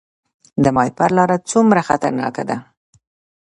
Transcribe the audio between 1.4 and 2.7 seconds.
څومره خطرناکه ده؟